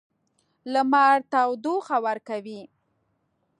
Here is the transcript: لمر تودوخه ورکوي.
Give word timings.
لمر 0.73 1.15
تودوخه 1.31 1.97
ورکوي. 2.05 2.61